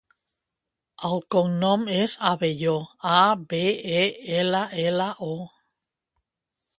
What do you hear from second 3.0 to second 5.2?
a, be, e, ela, ela,